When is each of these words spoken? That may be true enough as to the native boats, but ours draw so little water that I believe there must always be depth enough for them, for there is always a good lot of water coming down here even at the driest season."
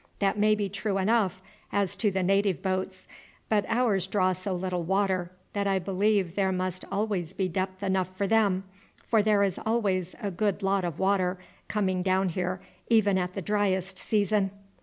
That 0.17 0.35
may 0.35 0.55
be 0.55 0.67
true 0.67 0.97
enough 0.97 1.43
as 1.71 1.95
to 1.97 2.09
the 2.09 2.23
native 2.23 2.63
boats, 2.63 3.07
but 3.49 3.67
ours 3.69 4.07
draw 4.07 4.33
so 4.33 4.55
little 4.55 4.81
water 4.81 5.29
that 5.53 5.67
I 5.67 5.77
believe 5.77 6.33
there 6.33 6.51
must 6.51 6.83
always 6.91 7.33
be 7.33 7.47
depth 7.47 7.83
enough 7.83 8.09
for 8.17 8.25
them, 8.25 8.63
for 9.05 9.21
there 9.21 9.43
is 9.43 9.59
always 9.63 10.15
a 10.19 10.31
good 10.31 10.63
lot 10.63 10.83
of 10.83 10.97
water 10.97 11.37
coming 11.67 12.01
down 12.01 12.29
here 12.29 12.59
even 12.89 13.19
at 13.19 13.35
the 13.35 13.43
driest 13.43 13.99
season." 13.99 14.49